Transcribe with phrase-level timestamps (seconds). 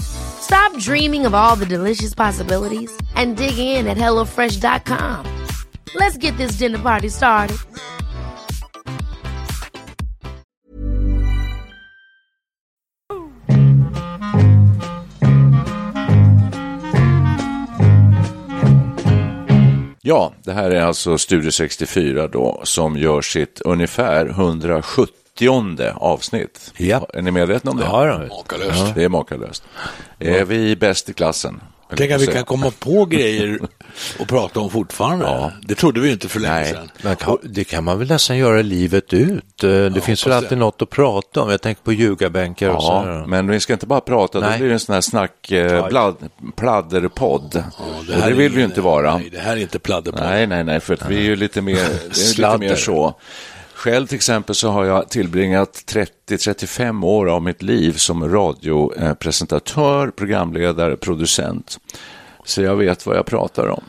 [0.00, 5.26] Stop dreaming of all the delicious possibilities and dig in at HelloFresh.com.
[5.94, 7.58] Let's get this dinner party started.
[20.06, 25.23] Ja, det här är alltså Studio 64 då som gör sitt ungefär 170
[25.96, 26.72] avsnitt.
[26.76, 27.06] Ja.
[27.14, 27.84] Är ni medvetna om det?
[27.84, 28.36] Ja, då.
[28.36, 28.94] Makalöst.
[28.94, 29.62] Det är makalöst.
[30.18, 31.60] Är vi bäst i klassen?
[31.96, 33.58] Tänk att vi kan komma på grejer
[34.18, 35.24] och prata om fortfarande.
[35.24, 35.52] Ja.
[35.62, 36.74] Det trodde vi inte för länge Nej.
[37.02, 37.16] sedan.
[37.16, 39.64] Kan, det kan man väl nästan göra livet ut.
[39.64, 40.56] Eh, Det finns väl alltid det.
[40.56, 41.50] något att prata om.
[41.50, 43.24] Jag tänker på ljugarbänkar och Ja, sådär.
[43.26, 44.58] men vi ska inte bara prata, då Nej.
[44.58, 46.16] blir det en sån här snack, eh, blad,
[46.56, 47.50] pladderpodd.
[47.78, 49.16] Ja, och det är vill vi ju inte vara.
[49.18, 50.20] Nej, det här är inte pladderpodd.
[50.22, 52.58] Nej, nej, nej, för att vi är ju lite mer, det är lite Sladder.
[52.58, 53.14] mer så.
[53.84, 55.84] Själv till exempel så har jag tillbringat
[56.28, 61.78] 30-35 år av mitt liv som radiopresentatör, programledare, producent.
[62.44, 63.82] Så jag vet vad jag pratar om.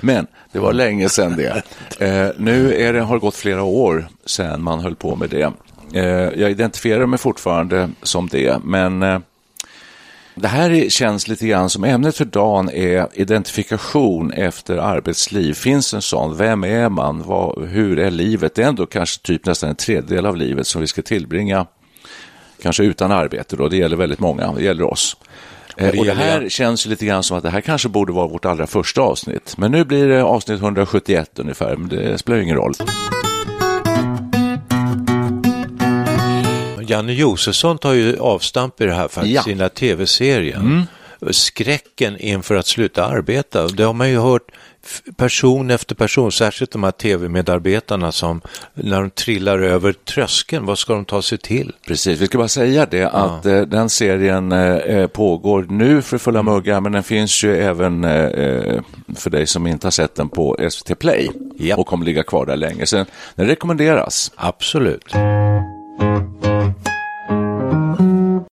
[0.00, 1.62] Men det var länge sedan det.
[1.98, 5.52] Eh, nu är det, har det gått flera år sedan man höll på med det.
[5.94, 9.18] Eh, jag identifierar mig fortfarande som det, men eh,
[10.34, 15.54] det här är- känns lite grann som ämnet för dagen är identifikation efter arbetsliv.
[15.54, 16.36] Finns en sån?
[16.36, 17.22] Vem är man?
[17.26, 18.54] Vad, hur är livet?
[18.54, 21.66] Det är ändå kanske typ nästan en tredjedel av livet som vi ska tillbringa,
[22.62, 23.68] kanske utan arbete då.
[23.68, 25.16] Det gäller väldigt många, det gäller oss.
[25.76, 28.26] Eh, det Och det här känns lite grann som att det här kanske borde vara
[28.26, 29.54] vårt allra första avsnitt.
[29.58, 32.74] Men nu blir det avsnitt 171 ungefär, men det spelar ingen roll.
[36.86, 39.42] Janne Josefsson tar ju avstamp i det här faktiskt, Ja.
[39.46, 39.58] Mm.
[39.58, 40.86] där tv-serien.
[41.30, 43.66] Skräcken inför att sluta arbeta.
[43.68, 44.42] Det har man ju hört
[45.16, 48.40] person efter person, särskilt de här tv-medarbetarna som
[48.74, 51.72] när de trillar över tröskeln, vad ska de ta sig till?
[51.86, 56.42] Precis, vi ska bara säga det att eh, den serien eh, pågår nu för fulla
[56.42, 58.80] muggar men den finns ju även eh, eh,
[59.16, 61.76] för dig som inte har sett den på SVT Play Ja.
[61.76, 62.86] och kommer ligga kvar där länge.
[62.86, 64.32] Så den rekommenderas.
[64.36, 65.14] Absolut.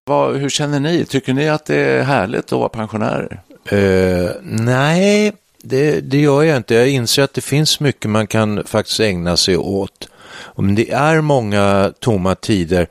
[0.04, 1.04] Vad, hur känner ni?
[1.04, 3.42] Tycker ni att det är härligt att vara pensionärer?
[3.64, 5.32] Eh, nej,
[5.62, 6.75] det, det gör jag inte.
[6.75, 10.08] Jag inser att det finns mycket man kan faktiskt ägna sig åt.
[10.34, 12.86] Om det är många tomma tider,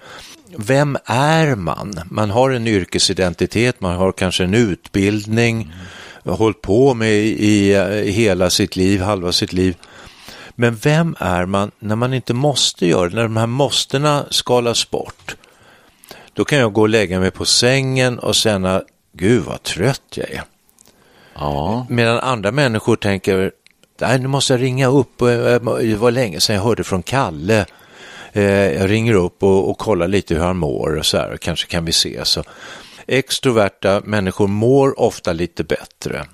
[0.57, 1.99] vem är man?
[2.09, 5.73] Man har en yrkesidentitet, man har kanske en utbildning,
[6.25, 7.73] har hållit på med i,
[8.05, 9.75] i hela sitt liv, halva sitt liv.
[10.55, 14.89] Men vem är man när man inte måste göra det, när de här måstena skalas
[14.89, 15.35] bort?
[16.33, 18.81] Då kan jag gå och lägga mig på sängen och känna,
[19.13, 20.43] gud vad trött jag är.
[21.35, 23.51] Ja, Medan andra människor tänker,
[24.01, 27.03] nej nu måste jag ringa upp, och, eh, det var länge sedan jag hörde från
[27.03, 27.65] Kalle.
[28.33, 31.67] Eh, Jag ringer upp och, och kollar lite hur han mår och så här, kanske
[31.67, 32.37] kan vi ses.
[33.07, 36.25] Extroverta människor mår ofta lite bättre.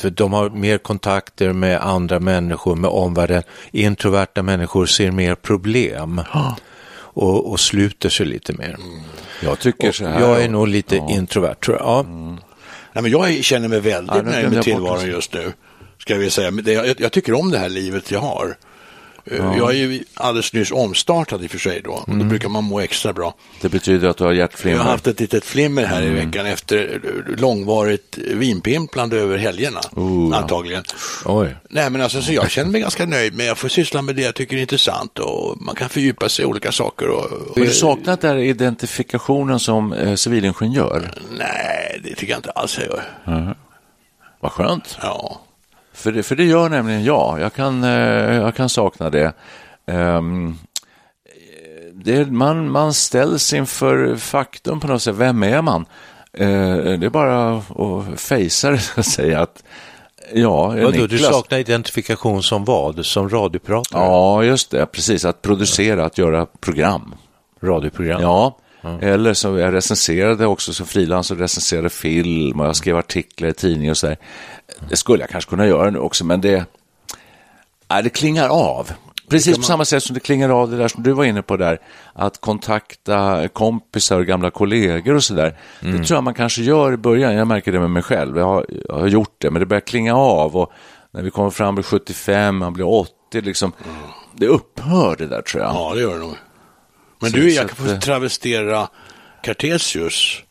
[0.00, 3.42] För de har mer kontakter med andra människor, med omvärlden.
[3.70, 6.20] Introverta människor ser mer problem
[6.94, 8.76] och, och sluter sig lite mer.
[9.42, 10.20] jag tycker så här.
[10.20, 11.86] Jag är nog lite introvert tror jag.
[11.86, 12.02] Ja.
[12.92, 15.52] Nej, men jag känner mig väldigt Ja, nöjd med tillvaron just nu.
[15.98, 16.52] Ska vilja säga.
[16.64, 18.56] Jag, jag tycker om det här livet jag har.
[19.30, 22.04] Eh, Jag är ju alldeles nyss omstartad i och för sig då.
[22.06, 22.18] Mm.
[22.18, 23.34] då brukar man må extra bra.
[23.60, 24.78] Det betyder att du har Jag hjärtflimmer.
[24.78, 26.16] har haft ett litet flimmer här Mm.
[26.16, 27.00] i veckan efter
[27.38, 29.80] långvarigt vinpimplande över helgerna.
[29.92, 30.84] Oh, antagligen.
[31.24, 31.56] Oj.
[31.68, 34.22] Nej men alltså så jag känner mig ganska nöjd med jag får syssla med det
[34.22, 37.08] jag tycker är intressant och man kan fördjupa sig i olika saker.
[37.08, 41.10] Och, och, Har du saknat den identifikationen som eh, civilingenjör?
[41.38, 43.54] nej, det tycker jag inte alls jag gör.
[44.40, 44.98] Vad skönt.
[45.02, 45.40] Ja.
[45.94, 47.40] För det, för det gör nämligen jag.
[47.40, 49.32] Jag kan, eh, jag kan sakna det.
[49.86, 50.58] Ehm,
[51.92, 55.14] det man, man ställs inför faktum på något sätt.
[55.14, 55.86] Vem är man?
[56.32, 59.40] Eh, det är bara att fejsa det, så att säga.
[59.40, 59.64] Att,
[60.32, 63.06] ja, Vadå, du saknar identifikation som vad?
[63.06, 64.02] Som radiopratare?
[64.02, 64.86] Ja, just det.
[64.86, 67.14] Precis, att producera, att göra program.
[67.62, 68.22] radioprogram.
[68.22, 68.58] Ja,
[69.00, 73.52] eller så jag recenserade också som frilans och recenserade film och jag skrev artiklar i
[73.52, 74.16] tidning och så där.
[74.88, 76.64] Det skulle jag kanske kunna göra nu också, men det,
[77.90, 78.90] nej, det klingar av.
[79.28, 81.56] Precis på samma sätt som det klingar av det där som du var inne på
[81.56, 81.78] där,
[82.12, 85.58] att kontakta kompisar och gamla kollegor och så där.
[85.80, 88.44] Det tror jag man kanske gör i början, jag märker det med mig själv, jag
[88.44, 90.72] har, jag har gjort det, men det börjar klinga av och
[91.10, 93.72] när vi kommer fram till 75, man blir 80, liksom,
[94.36, 95.74] det upphör det där tror jag.
[95.74, 96.36] Ja, det gör det nog.
[97.24, 98.88] Men Så- du, jag kan få eh, travestera
[99.42, 100.42] Cartesius.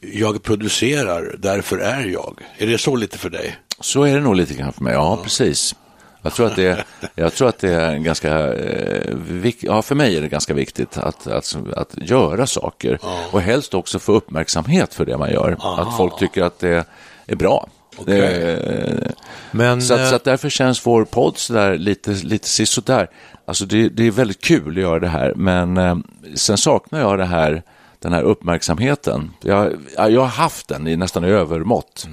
[0.00, 2.40] Jag producerar, därför är jag.
[2.58, 3.56] Är det så lite för dig?
[3.80, 5.74] Så är det nog lite grann för mig, ja precis.
[6.22, 10.20] Jag tror att det, jag tror att det är ganska, eh, ja för mig är
[10.20, 12.98] det ganska viktigt att, att, att göra saker
[13.30, 15.56] och helst också få uppmärksamhet för det man gör.
[15.80, 16.84] Att folk tycker att det
[17.26, 17.68] är bra.
[18.04, 19.12] Det,
[19.50, 23.10] Men, så, att, eh, så att därför känns vår podd sådär lite, lite sisådär.
[23.46, 25.96] Alltså det, det är väldigt kul att göra det här, men eh,
[26.34, 27.62] sen saknar jag det här,
[27.98, 29.30] den här uppmärksamheten.
[29.42, 32.08] Jag, ja, jag har haft den i nästan övermått.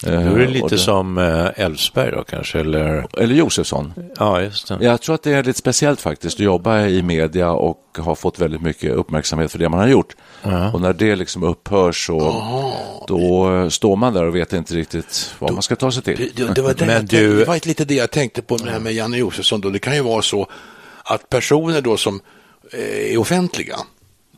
[0.00, 3.06] då är det Eh, lite och som eh, Elfsberg då kanske, eller?
[3.18, 3.92] Eller Josefsson.
[4.18, 4.78] Ja, just det.
[4.80, 8.38] Jag tror att det är lite speciellt faktiskt att jobba i media och ha fått
[8.38, 10.16] väldigt mycket uppmärksamhet för det man har gjort.
[10.72, 12.20] Och när det liksom upphör så
[13.10, 16.30] då står man där och vet inte riktigt vad man ska ta sig till.
[16.34, 18.72] Det, det, var det, Men du- det var lite det jag tänkte på med det
[18.72, 19.60] här med Janne Josefsson.
[19.60, 19.70] Då.
[19.70, 20.46] Det kan ju vara så
[21.04, 22.20] att personer då som
[22.72, 23.76] eh, är offentliga,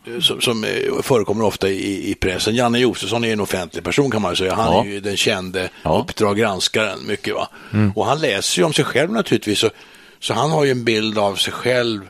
[0.07, 0.71] eh, som, som eh,
[1.03, 2.55] förekommer ofta i, i pressen.
[2.55, 4.55] Janne Josefsson är en offentlig person kan man säga.
[4.55, 4.85] Han Ja.
[4.85, 5.99] är ju den kände Ja.
[6.09, 7.35] Uppdrag granskaren mycket.
[7.35, 7.49] Va?
[7.95, 9.59] Och han läser ju om sig själv naturligtvis.
[9.59, 9.71] Så,
[10.21, 12.01] så han har ju en bild av sig själv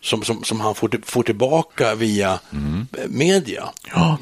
[0.00, 3.68] som, som, som han får, får tillbaka via eh, media.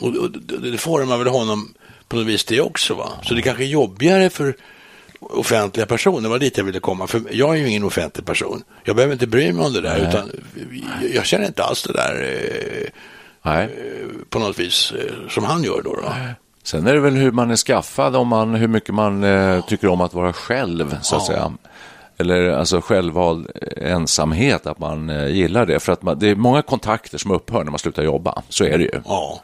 [0.01, 1.75] Och, och det, det formar väl honom
[2.09, 2.95] på något vis det också.
[2.95, 3.09] Va?
[3.23, 4.57] Så det kanske är jobbigare för
[5.21, 7.07] offentliga personer, det var dit jag ville komma.
[7.07, 8.63] För jag är ju ingen offentlig person.
[8.85, 10.31] Jag behöver inte bry mig om det där, utan
[11.03, 12.89] jag, jag känner inte alls det där eh,
[13.43, 13.69] Nej.
[14.31, 15.95] på något vis eh, som han gör då.
[15.95, 16.13] då.
[16.63, 19.89] Sen är det väl hur man är skaffad, om man, hur mycket man eh, tycker
[19.89, 21.53] om att vara själv, så att säga.
[22.19, 25.81] Eller alltså självvald eh, ensamhet, att man eh, gillar det.
[25.81, 28.79] För att man, det är många kontakter som upphör när man slutar jobba, så är
[28.79, 29.01] det ju.
[29.05, 29.41] Ja.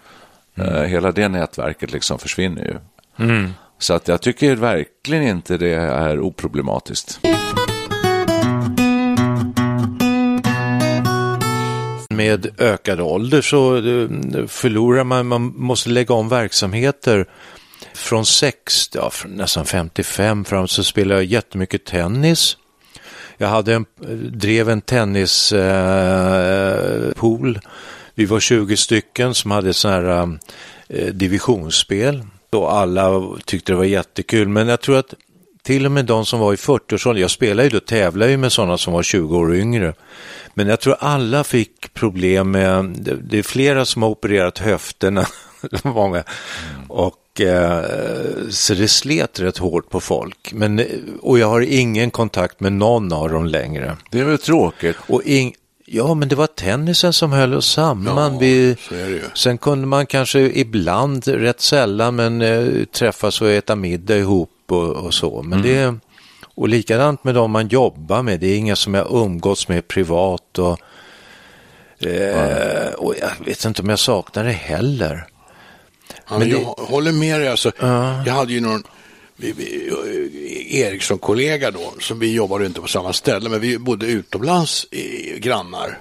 [0.54, 2.76] Eh, Hela det nätverket liksom försvinner ju.
[3.78, 7.20] Så att jag tycker verkligen inte det är oproblematiskt.
[12.10, 13.70] Med ökad ålder så
[14.48, 17.26] förlorar man, man måste lägga om verksamheter.
[17.94, 22.56] Från 60, ja, nästan 55 fram så spelade jag jättemycket tennis.
[23.36, 23.86] Jag hade en,
[24.32, 25.56] drev en tennispool.
[27.56, 27.62] Eh.
[28.14, 30.38] Vi var 20 stycken som hade sådana här
[30.88, 32.22] eh, divisionsspel.
[32.50, 34.48] Och alla tyckte det var jättekul.
[34.48, 35.14] Men jag tror att
[35.62, 38.52] till och med de som var i 40-årsåldern, jag spelade ju då, tävlade ju med
[38.52, 39.94] sådana som var 20 år yngre.
[40.54, 45.26] Men jag tror alla fick problem med, det, det är flera som har opererat höfterna,
[45.82, 46.24] många.
[46.88, 47.84] Och eh,
[48.50, 50.52] så det slet rätt hårt på folk.
[50.52, 50.86] Men, eh,
[51.22, 53.96] och jag har ingen kontakt med någon av dem längre.
[54.10, 54.96] Det är väl tråkigt.
[55.08, 55.54] Och ing,
[55.86, 58.32] ja, men det var tennisen som höll oss samman.
[58.32, 59.22] Ja, Vi, så är det ju.
[59.34, 64.90] sen kunde man kanske ibland, rätt sällan, men eh, träffas och äta middag ihop och,
[64.90, 65.42] och så.
[65.42, 65.94] Men det,
[66.54, 68.40] och likadant med de man jobbar med.
[68.40, 70.58] Det är inga som jag umgåtts med privat.
[70.58, 70.78] Och,
[72.06, 75.26] eh, och jag vet inte om jag saknar det heller.
[76.28, 77.48] Ja, Men jag det- håller med dig.
[77.48, 77.72] Alltså,
[78.26, 78.82] Jag hade ju någon
[79.42, 85.38] eh, Eriksson-kollega då, som vi jobbade inte på samma ställe, men vi bodde utomlands, i,
[85.38, 85.98] grannar.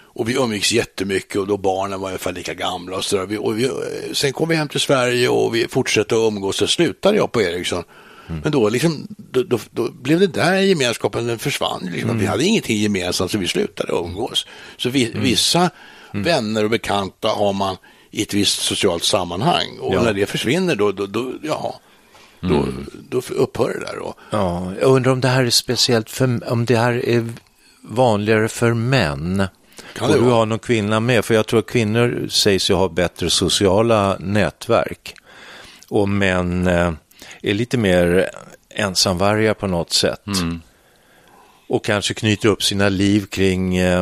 [0.00, 3.26] Och vi umgicks jättemycket och då barnen var ungefär lika gamla och så där.
[3.26, 3.70] Vi, och vi, eh,
[4.12, 6.56] sen kom vi hem till Sverige och vi fortsatte att umgås.
[6.56, 7.84] Så slutade jag på Ericsson.
[8.42, 11.88] Men då, liksom, då, då, då blev det där gemenskapen, den försvann.
[11.92, 12.18] Liksom.
[12.18, 14.46] Vi hade ingenting gemensamt så vi slutade umgås.
[14.76, 15.70] Så vi, vissa
[16.12, 17.76] vänner och bekanta har man
[18.10, 19.78] i ett visst socialt sammanhang.
[19.80, 20.02] Och Ja.
[20.02, 21.80] när det försvinner då, då, då, ja,
[22.40, 22.66] då,
[23.10, 23.96] då upphör det där.
[23.98, 24.14] Då.
[24.30, 27.28] Ja, jag undrar om det här är speciellt för, om det här är
[27.82, 29.44] vanligare för män.
[29.94, 30.34] Kan och det du vara?
[30.34, 35.14] har någon kvinna med, för jag tror att kvinnor sägs ju ha bättre sociala nätverk.
[35.88, 36.92] Och män eh,
[37.42, 38.30] är lite mer
[38.70, 40.22] ensamvargar på något sätt.
[41.68, 44.00] Och kanske knyter upp sina liv kring, eh,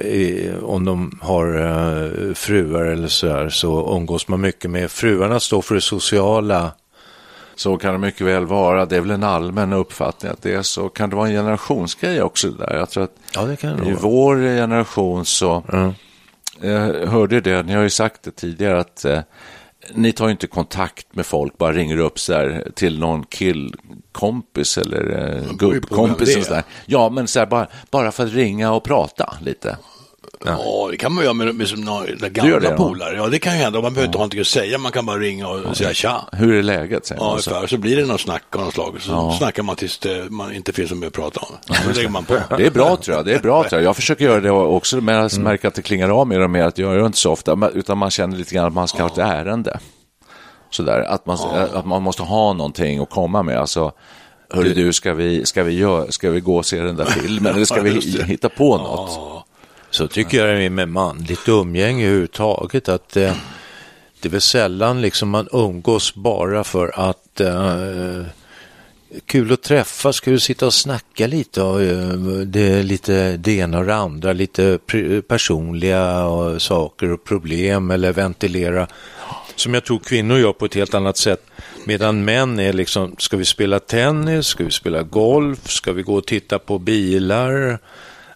[0.00, 4.90] eh, om de har eh, fruar eller så där, så umgås man mycket med.
[4.90, 6.72] Fruarna står för det sociala.
[7.56, 8.86] Så kan det mycket väl vara.
[8.86, 10.88] Det är väl en allmän uppfattning att det är så.
[10.88, 12.76] Kan det vara en generationsgrej också det där?
[12.76, 14.00] Jag tror att Ja, det kan det i vara.
[14.02, 15.94] vår generation så, Ja.
[16.60, 19.20] jag hörde det, ni har ju sagt det tidigare att eh,
[19.94, 23.24] ni tar ju inte kontakt med folk, bara ringer upp så här till någon
[24.12, 26.36] killkompis eller eh, gubbkompis.
[26.36, 26.62] och så där.
[26.86, 29.76] Ja, men så här, bara, bara för att ringa och prata lite.
[30.44, 31.68] Ja, det kan man göra med, med,
[32.20, 32.76] med gamla ja.
[32.76, 33.16] polare.
[33.16, 33.80] Ja, det kan ju hända.
[33.80, 36.28] Man behöver inte ha någonting att säga, man kan bara ringa och säga tja.
[36.32, 37.06] Hur är läget?
[37.06, 37.66] Säger Ja, man så.
[37.66, 38.96] Så blir det något snack av något slag.
[39.00, 41.74] Så snackar man tills det, man inte finns mycket att prata om.
[41.74, 42.34] Så lägger man på.
[42.56, 43.26] Det är bra tror jag.
[43.26, 43.88] Det är bra tror jag.
[43.88, 45.44] Jag försöker göra det också, men jag Mm.
[45.44, 47.70] märker att det klingar av mer och mer att jag gör det inte så ofta,
[47.74, 49.78] utan man känner lite grann att man ska ha ett ärende.
[50.70, 51.38] Sådär, att man,
[51.74, 53.58] att man måste ha någonting att komma med.
[53.58, 53.92] Alltså,
[54.50, 57.54] hörru du, ska vi, ska, vi gör, ska vi gå och se den där filmen
[57.54, 59.44] eller ska vi hitta på något?
[59.90, 62.88] Så tycker jag det är med manligt umgänge överhuvudtaget.
[62.88, 63.32] Att eh,
[64.20, 68.22] det är väl sällan liksom man umgås bara för att eh,
[69.26, 71.62] kul att träffas, kul att sitta och snacka lite.
[71.62, 72.08] Och, eh,
[72.46, 74.78] det är lite det ena och det andra, lite
[75.28, 78.86] personliga saker och problem eller ventilera.
[79.58, 81.42] Som jag tror kvinnor gör på ett helt annat sätt.
[81.84, 86.14] Medan män är liksom, ska vi spela tennis, ska vi spela golf, ska vi gå
[86.14, 87.78] och titta på bilar?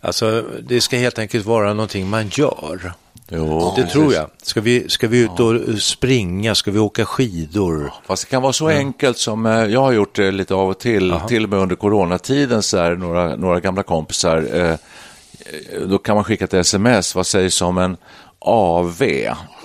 [0.01, 2.93] Alltså det ska helt enkelt vara någonting man gör.
[3.29, 4.31] Jo, Det tror jag.
[4.43, 6.55] Ska vi, ska vi ut och springa?
[6.55, 7.93] Ska vi åka skidor?
[8.07, 10.79] Fast det kan vara så enkelt som, eh, jag har gjort det lite av och
[10.79, 14.79] till, till och med under coronatiden, så här, några, några gamla kompisar, eh, eh,
[15.87, 17.97] då kan man skicka ett sms, vad sägs om en
[18.39, 19.03] AV?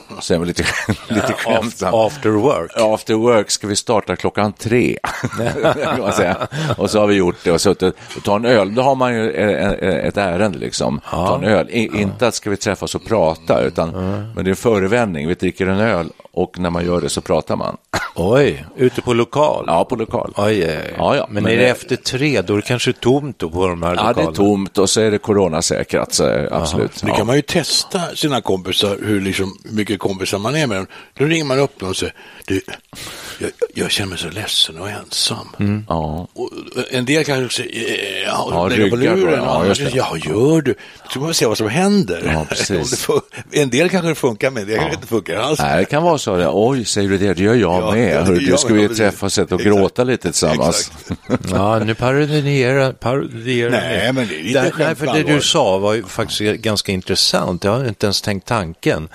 [0.38, 0.64] Man lite,
[1.08, 1.96] lite skämtsamt.
[1.96, 2.72] After work.
[2.76, 4.98] After work ska vi starta klockan tre.
[5.84, 6.48] kan man säga.
[6.78, 8.76] Och så har vi gjort det och suttit och ta en öl.
[8.76, 11.02] Då har man ju eh, eh, ett ärende liksom.
[11.12, 11.70] Ta en öl.
[11.70, 15.28] I, Inte att ska vi träffas och prata, utan men det är en förevändning.
[15.28, 17.78] Vi dricker en öl och när man gör det så pratar man.
[18.16, 19.64] Oj, ute på lokal?
[19.68, 20.34] Ja, på lokal.
[20.38, 20.94] Oj, oj, oj.
[20.98, 23.50] Ja, ja, men, men är det det- efter tre, då är det kanske tomt då
[23.50, 24.32] på de här Ja, det lokalerna?
[24.32, 27.04] är tomt och så är det coronasäkrat, så eh, absolut.
[27.04, 27.16] Nu Ja.
[27.16, 30.88] kan man ju testa sina kompisar, hur liksom, hur mycket kompisar man är med dem.
[31.18, 32.14] Då ringer man upp dem och säger,
[32.46, 32.62] du,
[33.40, 35.48] jag, jag känner mig så ledsen och ensam.
[35.90, 36.28] Ja.
[36.34, 36.50] Och
[36.92, 39.34] en del kanske säger, eh, ja, Ja, lägger på luren.
[39.44, 39.92] ja, Ja, det.
[39.96, 40.74] ja, gör du?
[41.04, 42.32] Då ska man se vad som händer.
[42.34, 43.08] Ja, precis.
[43.52, 45.60] Det en del kanske det funkar med, en del kanske inte funkar alls.
[45.60, 46.38] Nej, det kan vara så.
[46.40, 47.34] ja, Oj, säger du det?
[47.34, 48.14] Det gör jag Ja, med.
[48.16, 50.92] ja, det Hörru, du, ska jag, vi träffas och och gråta lite tillsammans?
[51.52, 55.78] Ja, nu parodierar parodierar Nej, men det är lite Där- Nej, för det du sa
[55.78, 57.64] var ju faktiskt ganska intressant.
[57.64, 59.10] Jag har inte ens tänkt tanken.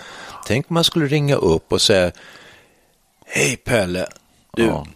[0.46, 2.12] Tänk om man skulle ringa upp och säga
[3.26, 4.06] Hej Pelle,
[4.56, 4.86] du, Ja.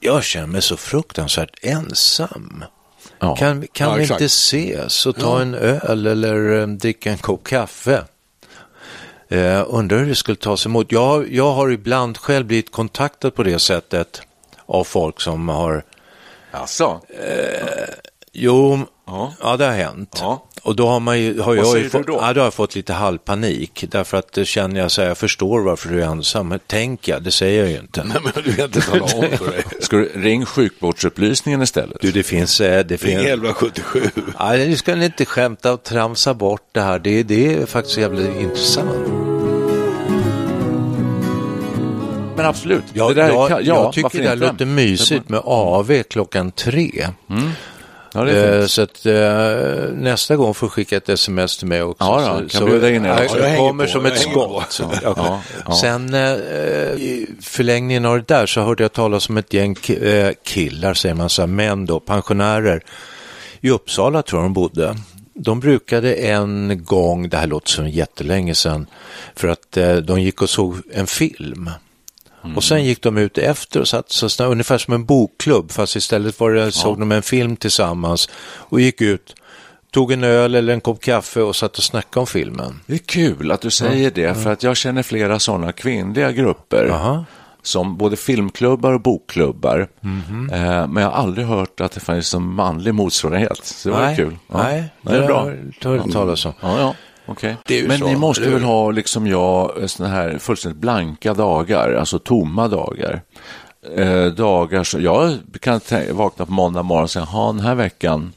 [0.00, 2.64] jag känner mig så fruktansvärt ensam.
[3.18, 3.36] Ja.
[3.36, 4.20] Kan, kan Ja, vi exakt.
[4.20, 8.04] inte ses och ta en öl eller eh, dricka en kopp kaffe?
[9.28, 10.92] Eh, undrar hur det skulle tas emot.
[10.92, 14.22] Jag, jag har ibland själv blivit kontaktad på det sättet
[14.66, 15.84] av folk som har
[16.52, 17.00] Alltså,
[18.32, 19.32] Jo, Ja.
[19.42, 19.56] ja.
[19.56, 20.18] det har hänt.
[20.20, 20.44] Ja.
[20.62, 22.18] Och då har, man ju, har jag ju fått, då?
[22.22, 23.84] ja, då har jag fått lite halvpanik.
[23.90, 26.48] Därför att det känner jag så här, jag förstår varför du är ensam.
[26.48, 28.04] Men tänk jag, det säger jag ju inte.
[28.04, 29.64] Nej, men du kan inte tala om för dig.
[29.80, 31.96] ska du ring sjukvårdsupplysningen istället?
[32.00, 32.60] Du, det finns...
[32.60, 34.00] eh, Det Ring finns 1177.
[34.40, 36.98] Nej, nu ska ni inte skämta och tramsa bort det här.
[36.98, 38.90] Det, det är faktiskt jävligt intressant.
[42.36, 42.84] Men absolut.
[42.92, 47.08] Ja, det där jag, kan- jag tycker det låter mysigt med AV klockan tre.
[48.14, 51.66] Ja, det är Eh, så att eh, nästa gång får du skicka ett sms till
[51.66, 52.04] mig också.
[52.04, 53.50] Ja, då, så, kan så, bjuda in er jag.
[53.50, 54.80] Jag kommer på, som jag ett skott.
[55.02, 55.72] Ja, ja.
[55.72, 60.32] Sen eh, i förlängningen av det där så hörde jag talas om ett gäng eh,
[60.42, 62.82] killar, säger man så här, män då, pensionärer.
[63.60, 64.96] I Uppsala tror jag de bodde.
[65.34, 68.86] De brukade en gång, det här låter som jättelänge sedan,
[69.34, 71.70] för att eh, de gick och såg en film.
[72.56, 76.40] Och sen gick de ut efter och satt så ungefär som en bokklubb, fast istället
[76.40, 79.34] var det, såg de en film tillsammans och gick ut,
[79.90, 82.80] tog en öl eller en kopp kaffe och satt och snackade om filmen.
[82.86, 86.86] Det är kul att du säger det, för att jag känner flera sådana kvinnliga grupper.
[86.88, 87.24] Jaha.
[87.62, 89.88] Som både filmklubbar och bokklubbar.
[90.00, 90.50] Mhm.
[90.52, 93.64] Eh, men jag har aldrig hört att det fanns en manlig motsvarighet.
[93.64, 94.36] Så det var nej, kul.
[94.52, 95.44] Ja, Nej, det är bra.
[95.80, 96.52] Det har jag talas om.
[96.60, 96.94] Ja, ja.
[97.74, 102.18] Ju Men så, ni måste väl ha, liksom jag, såna här fullständigt blanka dagar, alltså
[102.18, 103.22] tomma dagar.
[103.96, 108.32] Eh, dagar så, jag kan vakna på måndag morgon och säga, ha den här veckan,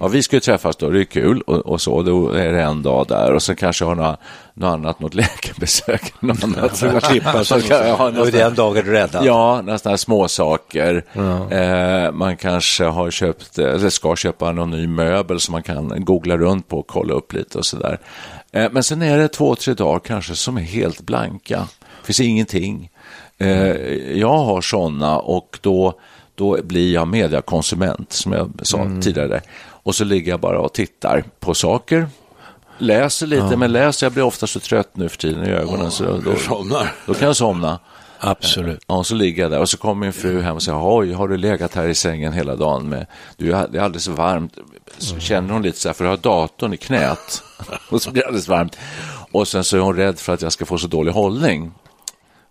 [0.00, 2.62] ja vi ska ju träffas då, det är kul och, och så, då är det
[2.62, 4.18] en dag där och sen kanske jag har något,
[4.54, 5.14] något annat, något
[5.54, 6.82] läkarbesök, något annat.
[6.82, 9.24] Att slippa Så kan jag ha Och nästan- den dagen räddad.
[9.24, 11.04] Ja, nästan små saker.
[11.50, 16.36] Eh, man kanske har köpt, eller ska köpa någon ny möbel som man kan googla
[16.36, 17.98] runt på och kolla upp lite och sådär.
[18.52, 21.68] Eh, men sen är det två, tre dagar kanske som är helt blanka.
[22.00, 22.90] Det finns ingenting.
[23.38, 23.48] Eh,
[24.18, 25.94] jag har sådana och då,
[26.42, 29.40] då blir jag mediakonsument, som jag sa tidigare.
[29.64, 32.08] Och så ligger jag bara och tittar på saker.
[32.78, 35.90] Läser lite, men läser, jag blir ofta så trött nu för tiden i ögonen.
[35.90, 36.34] så då,
[37.06, 37.78] då, kan jag somna.
[38.18, 38.84] Absolut.
[38.86, 41.12] Ja, och så ligger jag där och så kommer min fru hem och säger, oj,
[41.12, 43.06] har du legat här i sängen hela dagen med,
[43.36, 44.54] du, det är alldeles varmt.
[44.98, 47.42] så känner hon lite så här, för att ha datorn i knät.
[47.90, 48.78] och så blir det alldeles varmt.
[49.32, 51.72] Och sen så är hon rädd för att jag ska få så dålig hållning.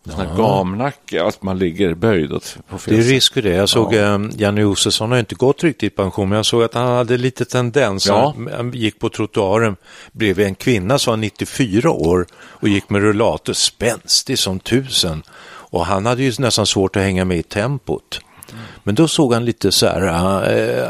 [0.05, 3.49] Sån här gamnacke, att man ligger böjd åt, på fel Det är risk för det.
[3.49, 3.99] Jag såg Ja.
[3.99, 4.29] ja.
[4.37, 7.45] Janne Josefsson har inte gått riktigt i pension, men jag såg att han hade lite
[7.45, 8.07] tendens.
[8.07, 8.35] Ja.
[8.51, 9.75] Han- gick på trottoaren
[10.11, 15.23] bredvid en kvinna som var 94 år och gick med rullator, spänstig som tusen.
[15.47, 18.19] Och han hade ju nästan svårt att hänga med i tempot.
[18.83, 20.01] Men då såg han lite så här,
[20.57, 20.89] eh,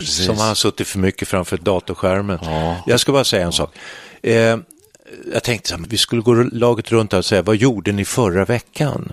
[0.00, 2.38] som han suttit för mycket framför datorskärmen.
[2.42, 2.76] Ja.
[2.86, 3.74] Jag ska bara säga en sak.
[4.22, 4.56] Eh,
[5.32, 8.04] jag tänkte så här, vi skulle gå laget runt här och säga, vad gjorde ni
[8.04, 9.12] förra veckan?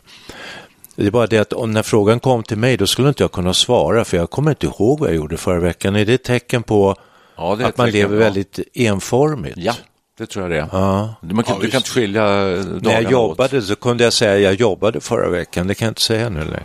[0.96, 3.32] Det är bara det att om, när frågan kom till mig då skulle inte jag
[3.32, 5.96] kunna svara för jag kommer inte ihåg vad jag gjorde förra veckan.
[5.96, 6.96] Är det ett tecken på
[7.38, 8.24] Ja, det är att ett man tecken, lever ja.
[8.24, 9.58] väldigt enformigt?
[9.58, 9.74] Ja,
[10.18, 10.80] det tror jag det är.
[10.80, 11.16] Ja.
[11.22, 13.12] Man kan, Ja, du kan inte skilja dagarna När jag åt.
[13.12, 16.40] jobbade så kunde jag säga jag jobbade förra veckan, det kan jag inte säga nu
[16.40, 16.64] längre.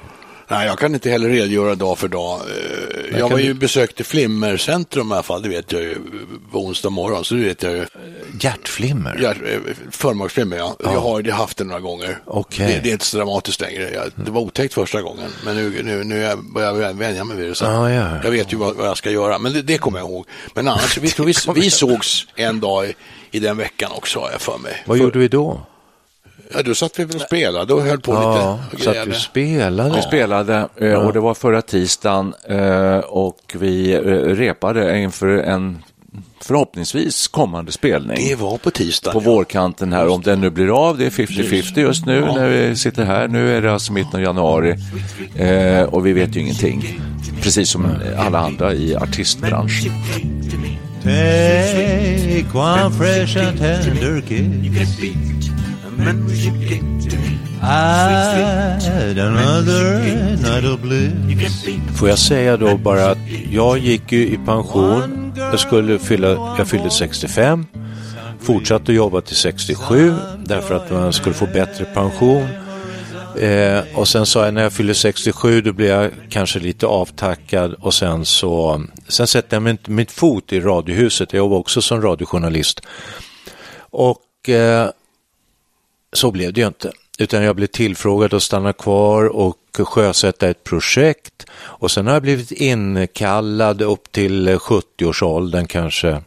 [0.50, 2.40] Nej, jag kan inte heller redogöra dag för dag.
[3.12, 5.97] Eh, Jag var ju du- besökte Flimmercentrum i alla fall, det vet jag ju,
[6.52, 7.87] på onsdag morgon, så det vet jag ju.
[8.40, 9.18] Hjärtflimmer?
[9.23, 10.76] Ja, eh, Förmaksflimmer, ja.
[10.80, 12.18] Jag har haft det några gånger.
[12.25, 12.66] Okej.
[12.66, 13.90] Det, det är inte så dramatiskt längre.
[13.90, 17.25] Jag, det var otäckt första gången, men nu, nu, nu är jag- börjar jag vänja
[17.25, 17.54] mig vid det.
[17.54, 18.08] Så Ja, ja.
[18.25, 20.26] Jag vet ju vad, vad jag ska göra, men det, det kommer jag ihåg.
[20.54, 22.94] Men annars, vi, vi, vi sågs en dag i,
[23.30, 24.82] i den veckan också, har jag för mig.
[24.87, 25.61] Vad gjorde vi då?
[26.54, 28.76] Ja, då satt vi väl och spelade och höll på Ja, lite.
[28.76, 29.11] och så att grejade.
[29.11, 29.97] vi spelade.
[29.97, 34.00] Vi spelade eh, och det var förra tisdagen eh, och vi eh,
[34.35, 35.82] repade inför en
[36.40, 38.28] förhoppningsvis kommande spelning.
[38.28, 39.12] Det var på tisdag.
[39.12, 42.76] på vårkanten här, om den nu blir av, det är 50-50 just nu när vi
[42.76, 43.28] sitter här.
[43.28, 44.75] Nu är det alltså mitten av januari
[45.37, 47.00] eh, och vi vet ju ingenting.
[47.42, 47.87] Precis som
[48.18, 49.92] alla andra i artistbranschen.
[51.02, 55.48] Take one fresh and tender kiss.
[57.60, 61.66] Add another night of bliss.
[61.96, 63.18] Får jag säga då bara att
[63.50, 66.28] jag gick ju i pension, jag, skulle fylla,
[66.59, 67.66] jag fyllde 65,
[68.40, 70.14] fortsatte jobba till 67
[70.45, 72.49] därför att man skulle få bättre pension.
[73.40, 77.74] Eh, och sen sa jag när jag fyller 67 då blir jag kanske lite avtackad
[77.74, 82.03] och sen så sen sätter jag mitt, mitt fot i Radiohuset, jag jobbar också som
[82.03, 82.81] radiojournalist.
[83.79, 84.90] Och eh,
[86.12, 86.92] så blev det ju inte.
[87.18, 91.46] Utan jag blev tillfrågad att stanna kvar och sjösätta ett projekt.
[91.54, 96.22] Och sen har jag blivit inkallad upp till 70-årsåldern kanske.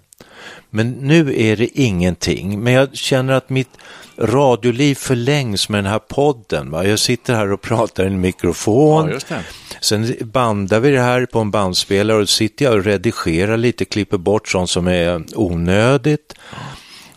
[0.69, 2.59] Men nu är det ingenting.
[2.59, 3.69] Men jag känner att mitt
[4.17, 6.71] radioliv förlängs med den här podden.
[6.71, 6.85] Va?
[6.85, 9.19] Jag sitter här och pratar i en mikrofon.
[9.29, 9.37] Ja.
[9.81, 14.17] Sen bandar vi det här på en bandspelare och sitter jag och redigerar lite, klipper
[14.17, 16.33] bort sånt som är onödigt.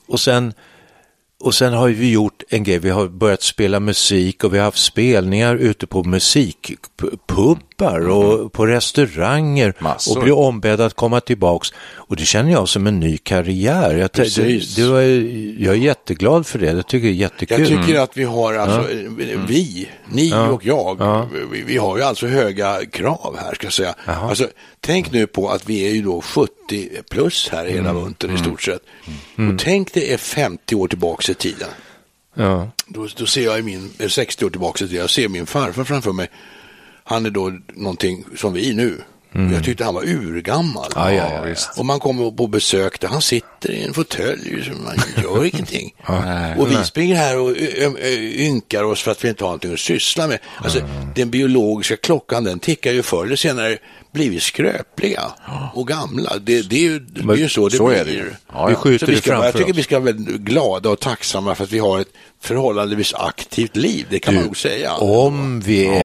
[0.06, 0.54] Och sen,
[1.44, 4.64] och sen har vi gjort en grej, vi har börjat spela musik och vi har
[4.64, 6.02] haft spelningar ute på
[7.78, 10.16] musikpubbar och på restauranger Massor.
[10.16, 11.72] och blir ombedd att komma tillbaks.
[11.94, 13.96] Och det känner jag som en ny karriär.
[13.96, 14.74] Jag, Precis.
[14.74, 15.00] det, det var,
[15.62, 17.60] jag är jätteglad för det, jag tycker det är jättekul.
[17.60, 18.92] Jag tycker att vi har, alltså,
[19.48, 23.94] vi, ni och jag, vi, vi har ju alltså höga krav här ska jag säga.
[24.04, 24.48] Alltså,
[24.80, 26.50] tänk nu på att vi är ju då 70
[27.10, 28.82] plus här hela bunten i stort sett.
[29.37, 31.68] Och tänk det är 50 år tillbaka i tiden.
[32.37, 32.70] Ja.
[32.87, 35.46] Då, då ser jag i min, eh, 60 år tillbaka i tiden, jag ser min
[35.46, 36.28] farfar framför mig.
[37.04, 39.02] Han är då någonting som vi nu.
[39.52, 40.92] Jag tyckte han var urgammal.
[40.94, 41.78] Ja, ja, ja, visst.
[41.78, 45.94] Och man kommer på besök där han sitter i en fåtölj, man gör ingenting.
[46.08, 46.58] nej.
[46.58, 47.56] och vi springer här och
[48.36, 50.38] ynkar oss för att vi inte har någonting att syssla med.
[50.56, 50.80] Alltså,
[51.14, 53.78] den biologiska klockan, den tickar ju förr eller senare
[54.12, 55.22] blivit skröpliga
[55.74, 56.32] och gamla.
[56.38, 57.96] Det, det, är, ju, det är ju så det så blir.
[57.96, 58.30] är det ju.
[58.52, 58.98] Ja, Vi ja.
[58.98, 59.78] Så vi ska, jag tycker oss.
[59.78, 62.12] vi ska vara glada och tacksamma för att vi har ett
[62.42, 64.92] förhållandevis aktivt liv, det kan man nog säga.
[64.94, 66.04] Om vi är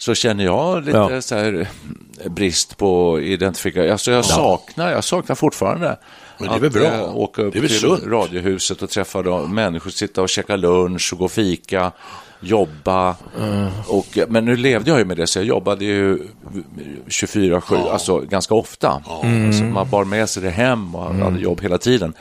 [0.00, 1.22] så känner jag lite Ja.
[1.22, 1.68] så här
[2.26, 3.90] brist på identifikation.
[3.92, 5.98] Alltså jag, saknar, jag saknar fortfarande
[6.38, 6.82] Men det är väl bra.
[6.84, 8.04] eh, åka upp till sunt.
[8.06, 11.92] Radiohuset och träffa då, människor, sitta och käka lunch och gå och fika,
[12.40, 13.16] jobba.
[13.88, 16.18] Och, men nu levde jag ju med det, så jag jobbade ju
[17.08, 19.02] 24-7, alltså ganska ofta.
[19.46, 22.14] Alltså, man bar med sig det hem och hade jobb hela tiden,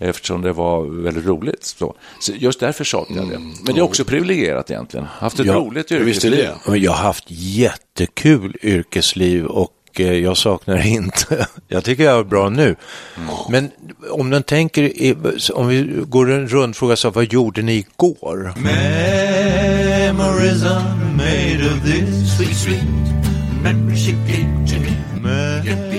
[0.00, 1.64] eftersom det var väldigt roligt.
[1.64, 3.38] Så, så just därför saknar jag det.
[3.38, 5.06] Men det är också privilegierat egentligen.
[5.18, 6.48] Haft ett Ja, roligt visst är yrkesliv.
[6.66, 6.76] det.
[6.76, 11.46] Jag har haft jättekul yrkesliv och eh, jag saknar inte.
[11.68, 12.76] Jag tycker jag är bra nu.
[13.48, 13.70] Men
[14.10, 14.92] om den tänker,
[15.54, 18.52] om vi går en rundfråga, så vad gjorde ni igår?
[18.56, 20.82] Memories are
[21.16, 22.82] made of this sweet, sweet
[23.62, 24.16] membership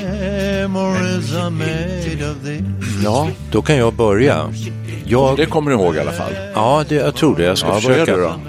[0.01, 3.03] Memories are made of this.
[3.03, 4.53] Ja, då kan jag börja.
[5.05, 6.31] Jag, Det kommer du ihåg i alla fall.
[6.53, 7.43] ja, det, jag tror det.
[7.43, 8.17] Jag ska Ja, försöka.
[8.17, 8.23] då.
[8.23, 8.39] Ja.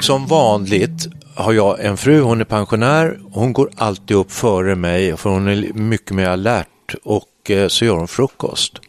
[0.00, 1.08] Som vanligt
[1.40, 3.18] har jag en fru, hon är pensionär.
[3.32, 7.84] Hon går alltid upp före mig för hon är mycket mer alert och eh, så
[7.84, 8.80] gör hon frukost.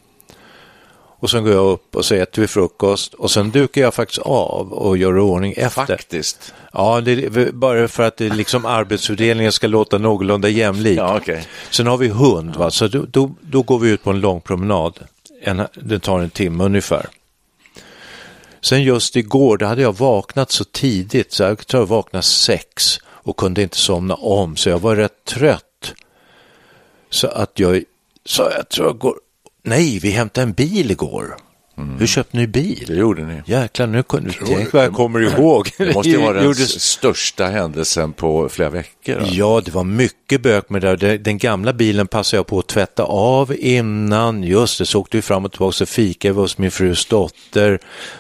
[1.22, 4.22] Och sen går jag upp och så äter vi frukost och sen dukar jag faktiskt
[4.22, 5.86] av och gör ordning efter.
[5.86, 6.54] Faktiskt.
[6.74, 10.98] Ja, det är bara för att det liksom arbetsfördelningen ska låta någorlunda jämlik.
[11.00, 11.48] Ja, okej.
[11.70, 12.72] Sen har vi hund, va?
[12.72, 15.00] så då, då, då går vi ut på en lång promenad.
[15.44, 17.06] En, det tar en timme ungefär.
[18.62, 23.00] Sen just igår, då hade jag vaknat så tidigt, så jag tror jag vaknade sex
[23.06, 25.94] och kunde inte somna om, så jag var rätt trött.
[27.10, 27.84] Så att jag,
[28.26, 29.16] så jag tror jag går,
[29.64, 31.38] nej, vi hämtade en bil igår.
[32.00, 32.84] Hur köpte ni bil?
[32.88, 33.42] Det gjorde ni.
[33.46, 35.70] Jäklar, nu kunde tänk vad jag kommer ihåg.
[35.78, 39.16] Det måste ju vara den Gjorde- s- största händelsen på flera veckor.
[39.20, 39.26] då.
[39.30, 40.96] Ja, det var mycket bök med det.
[40.96, 41.18] där.
[41.18, 44.44] Den gamla bilen passade jag på att tvätta av innan.
[44.44, 47.80] Just det, så åkte vi fram och tillbaka så fikade hos min frus dotter.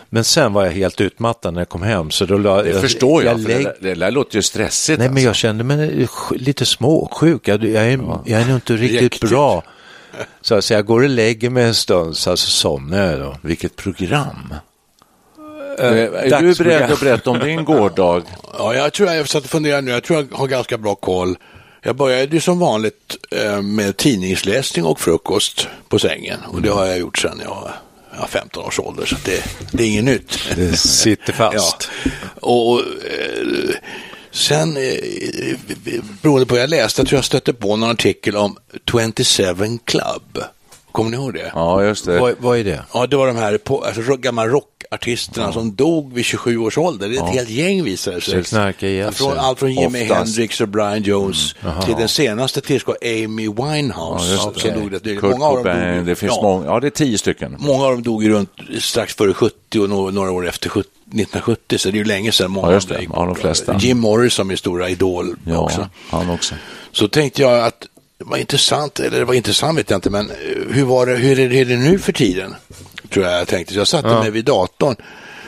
[0.09, 2.11] Men sen var jag helt utmattad när jag kom hem.
[2.11, 4.99] Så då la, Det förstår jag, för lägg- det, där, det där låter ju stressigt.
[4.99, 5.25] Nej, men alltså.
[5.27, 7.47] jag kände mig lite småsjuk.
[7.47, 9.29] Jag, jag, är, jag är nog inte riktigt Jäktigt.
[9.29, 9.63] bra.
[10.41, 13.37] Så, så jag går och lägger mig en stund, så alltså somnar jag då.
[13.41, 14.53] Vilket program.
[15.79, 18.23] Eh, är du beredd att berätta om din gårdag?
[18.57, 19.91] Ja, jag tror jag satt och funderade nu.
[19.91, 21.37] Jag tror jag har ganska bra koll.
[21.81, 26.39] Jag började ju som vanligt eh, med tidningsläsning och frukost på sängen.
[26.47, 27.71] Och det har jag gjort sedan jag var
[28.19, 30.39] ja, 15 års ålder, så att det, det är inget nytt.
[30.55, 31.89] Det sitter fast.
[32.03, 32.11] Ja.
[32.39, 33.75] Och, och eh,
[34.31, 37.89] sen, eh, eh, eh, beroende på vad jag läste, jag tror jag stötte på någon
[37.89, 38.57] artikel om
[38.91, 40.43] 27 Club.
[40.91, 41.51] Kommer ni ihåg det?
[41.55, 42.19] Ja, just det.
[42.19, 42.83] Vad, vad är det?
[42.93, 47.09] Ja, det var de här på, alltså, gamla rockartisterna som dog vid 27 års ålder.
[47.09, 48.43] Det är ett helt gäng visade det sig.
[48.43, 49.11] Sig.
[49.11, 50.03] Från, allt från Jimi.
[50.03, 54.31] Hendrix och Brian Jones till den senaste tillskott Amy Winehouse.
[54.33, 54.71] Ja, som det.
[54.71, 55.21] dog nyligen.
[55.21, 56.65] Kurt många av dem dog, det finns ja, många.
[56.65, 57.55] Ja, det är tio stycken.
[57.59, 58.49] Många av dem dog runt
[58.79, 62.31] strax före 70 och några, några år efter 70, 1970, så det är ju länge
[62.31, 62.51] sedan.
[62.51, 63.07] Många Ja, just det.
[63.13, 63.77] Ja, de flesta.
[63.79, 65.89] Jim Morrison, min stora idol Ja, också.
[66.09, 66.55] han också.
[66.91, 67.87] Så tänkte jag att
[68.23, 70.35] det var intressant, eller det var intressant vet jag inte, men eh,
[70.69, 72.55] hur, var det, hur, är, det, är det nu för tiden?
[73.09, 73.73] Tror jag jag tänkte.
[73.73, 74.95] Så jag satte mig vid datorn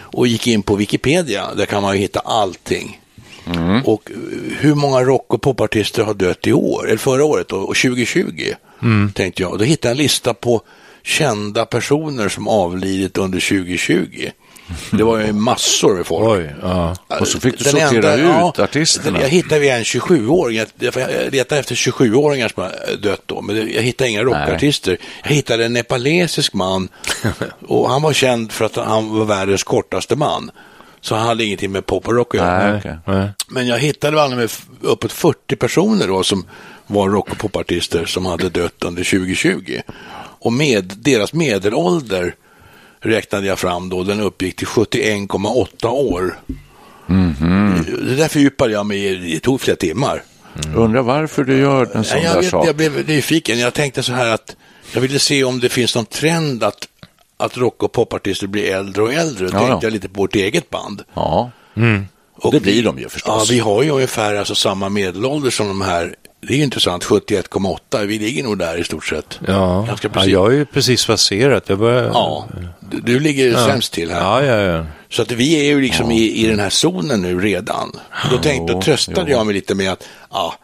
[0.01, 1.55] och gick in på Wikipedia.
[1.55, 3.01] Där kan man ju hitta allting.
[3.85, 4.17] Och eh,
[4.59, 8.53] hur många rock och popartister har dött i år, eller förra året då, och 2020?
[9.13, 9.51] Tänkte jag.
[9.51, 10.61] Och då hittade jag en lista på
[11.03, 14.29] kända personer som avlidit under 2020.
[14.91, 16.29] Det var ju massor med folk.
[16.29, 16.95] Oj, ja.
[17.19, 19.21] Och så fick du Den sortera enda- ut artisterna.
[19.21, 20.57] Jag hittade en 27-åring.
[20.57, 20.67] Jag,
[21.33, 24.97] letade efter 27-åringar som har dött då, men jag hittade inga rockartister.
[25.23, 26.89] Jag hittade en nepalesisk man
[27.67, 30.51] och han var känd för att han var världens kortaste man.
[31.01, 32.71] Så han hade ingenting med pop och rock att göra.
[32.83, 32.97] Nej.
[33.07, 33.29] Nej.
[33.47, 34.49] Men jag hittade väl med
[34.81, 36.45] uppåt 40 personer då som
[36.87, 39.79] var rock och popartister som hade dött under 2020.
[40.39, 42.35] Och med deras medelålder
[43.03, 46.39] räknade jag fram då, den uppgick till 71,8 år.
[48.07, 50.23] Det där fördjupade jag mig i, det tog flera timmar.
[50.75, 52.67] Undrar varför du gör en sån Nej, jag, där vet, sak.
[52.67, 54.55] jag blev nyfiken, jag tänkte så här att
[54.93, 56.87] jag ville se om det finns någon trend att,
[57.37, 59.47] att rock och popartister blir äldre och äldre.
[59.47, 59.79] Då Ja, tänkte ja.
[59.81, 61.03] jag lite på vårt eget band.
[61.13, 61.51] Ja,
[62.35, 63.51] Och det blir de ju Ja, förstås.
[63.51, 66.15] vi har ju ungefär alltså samma medelålder som de här
[66.47, 68.05] det är ju intressant, 71,8.
[68.05, 69.39] Vi ligger nog där i stort sett.
[69.47, 70.31] Ja, Ganska ja precis.
[70.31, 71.69] jag är ju precis passerat.
[71.69, 72.03] Jag börjar...
[72.03, 72.47] Ja,
[72.79, 73.65] du, du ligger Ja.
[73.65, 74.19] sämst till här.
[74.19, 74.85] Ja, ja, ja.
[75.09, 77.91] Så att vi är ju liksom i, i den här zonen nu redan.
[78.31, 80.55] Då, tänkte, då tröstade jag mig lite med att ja,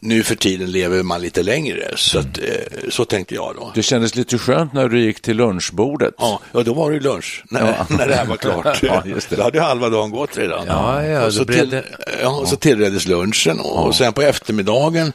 [0.00, 1.92] nu för tiden lever man lite längre.
[1.96, 2.44] Så, att, eh,
[2.90, 3.72] så tänkte jag då.
[3.74, 6.14] Det kändes lite skönt när du gick till lunchbordet.
[6.18, 7.62] Ja, ja då var det lunch när,
[7.98, 8.82] när det här var klart.
[8.82, 9.36] Ja, just det.
[9.36, 10.66] Då hade halva dagen gått redan.
[10.66, 11.84] Ja, ja, och så, till, det-
[12.22, 15.12] ja, och så tillreddes lunchen och, och sen på eftermiddagen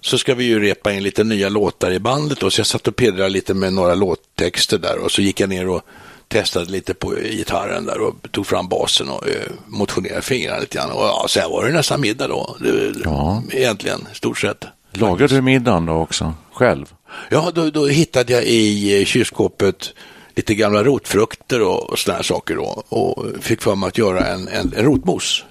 [0.00, 2.88] så ska vi ju repa in lite nya låtar i bandet och så jag satt
[2.88, 5.82] och pillrade lite med några låttexter där och så gick jag ner och
[6.28, 9.34] testade lite på gitarren där och tog fram basen och eh,
[9.66, 10.90] motionerade fingrarna lite grann.
[10.90, 13.42] Och ja, sen var det nästan middag då, det, Ja.
[13.50, 14.64] egentligen, stort sett.
[14.92, 16.86] Lagade du middagen då också, själv?
[17.30, 19.94] Ja, då, då hittade jag i eh, kylskåpet
[20.36, 24.26] lite gamla rotfrukter och, och sådana här saker då och fick för mig att göra
[24.26, 25.44] en, en, en rotmos.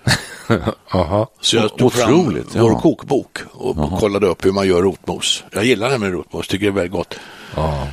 [0.91, 1.31] Aha.
[1.41, 2.79] Så jag tog Otroligt, fram vår ja.
[2.79, 5.43] kokbok och kollade upp hur man gör rotmos.
[5.51, 7.15] Jag gillar det med rotmos, tycker det är väldigt gott.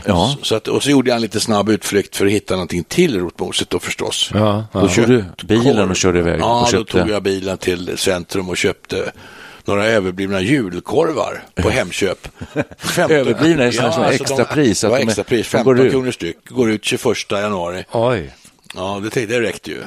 [0.06, 0.36] Ja.
[0.42, 3.20] Så att, och så gjorde jag en lite snabb utflykt för att hitta någonting till
[3.20, 4.30] rotmoset då förstås.
[4.34, 4.80] Ja, ja.
[4.80, 6.98] Då körde du bilen och körde iväg Ja, och då köpte...
[6.98, 9.12] tog jag bilen till centrum och köpte
[9.66, 12.28] några överblivna julkorvar på Hemköp.
[12.78, 15.86] 15 Överblivna är sådana är alltså extra de- pris, att extra pris, de går 15
[15.86, 15.92] ut.
[15.92, 16.36] kronor styck.
[16.48, 17.84] Går ut 21 januari.
[17.92, 18.32] Oj.
[18.74, 19.82] Ja, det, det räckte ju.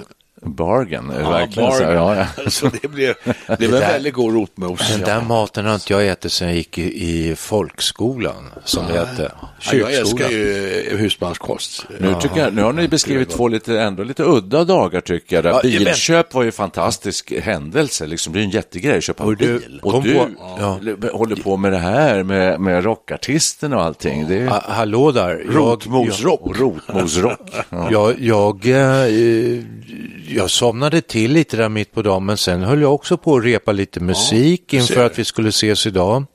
[0.45, 1.71] Bargain, Ja, verkligen.
[1.71, 1.95] Så, bargain.
[1.97, 2.49] ja, ja.
[2.49, 3.13] Så det blev,
[3.47, 4.91] det blev en där- väldigt god rotmos.
[4.91, 6.83] Den där maten har inte jag ätit sedan jag gick i,
[7.29, 9.31] i folkskolan, som det hette.
[9.71, 11.85] Ja, jag älskar ju husmanskost.
[11.99, 15.43] Nu, tycker jag, nu har ni beskrivit två lite, ändå lite udda dagar tycker jag.
[15.43, 18.33] Där Bilköp var ju en fantastisk händelse, liksom.
[18.33, 19.79] det är en jättegrej att köpa Och du bil.
[19.83, 24.27] Och du på- håller på med det här med, med rockartisterna och allting.
[24.27, 25.43] Det är Ha, hallå där.
[25.49, 26.41] Rotmosrock.
[26.59, 27.39] Rotmosrock.
[27.69, 27.87] Ja.
[27.91, 29.63] Jag, jag, eh,
[30.35, 33.43] jag somnade till lite där mitt på dagen, men sen höll jag också på att
[33.43, 35.03] repa lite musik inför ser.
[35.03, 36.25] att vi skulle ses idag.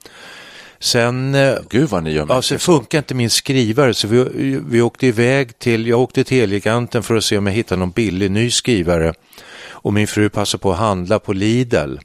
[0.79, 4.83] Sen, eh, Gud vad ni gör ja, sen funkar inte min skrivare, så vi, vi
[4.83, 8.31] åkte iväg till, jag åkte till Elgiganten för att se om jag hittade någon billig
[8.31, 9.15] ny skrivare.
[9.71, 11.97] Och min fru passade på att handla på Lidl.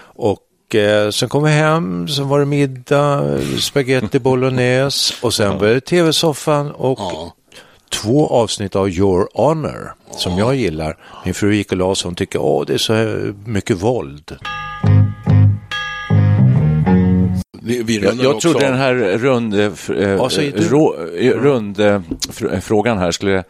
[0.00, 5.66] Och eh, sen kom vi hem, sen var det middag, spaghetti bolognese och sen var
[5.66, 7.34] det tv-soffan och Ja.
[7.90, 10.96] Två avsnitt av Your Honor som jag gillar.
[11.24, 12.92] Min fru gick och la sig, hon tycker åh det är så
[13.44, 14.36] mycket våld.
[17.62, 20.20] Vi, vi Jag, jag trodde den här rund, eh, eh,
[20.70, 23.44] rå, eh, rund eh, fr- eh, frågan här skulle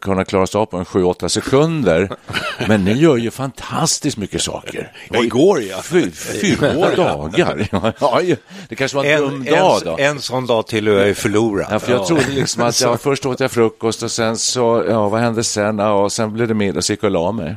[0.00, 2.10] kunna klaras av på en 7-8 sekunder.
[2.68, 4.92] Men ni gör ju fantastiskt mycket saker.
[5.10, 5.82] Ja, igår ja.
[5.82, 7.68] Fy- Fyra dagar.
[7.72, 8.36] Ja, ja,
[8.68, 9.96] det kanske var en, dum dag då.
[9.98, 11.66] en sån dag till och jag är förlorad.
[11.70, 15.08] Ja, för jag trodde liksom att jag först åt jag frukost och sen så, ja,
[15.08, 15.78] vad hände sen?
[15.78, 17.56] Ja, och sen blev det middag så gick jag och la mig.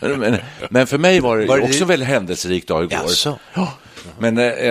[0.00, 0.36] Men,
[0.70, 2.98] men för mig var det, Var det också det- en väldigt händelserik dag igår.
[3.02, 3.38] Jaså?
[4.18, 4.70] Men eh, eh,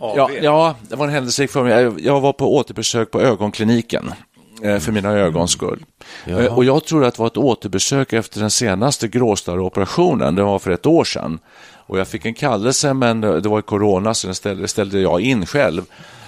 [0.00, 1.92] ja, ja, det var en händelserik för mig.
[2.06, 4.12] Jag, var på återbesök på ögonkliniken
[4.62, 5.84] för mina ögons skull.
[6.26, 10.34] Eh, och jag tror att det var ett återbesök efter den senaste gråstarroperationen.
[10.34, 11.38] Det var för ett år sedan.
[11.86, 15.46] Och jag fick en kallelse, men det var corona så den ställde, ställde jag in
[15.46, 15.82] själv.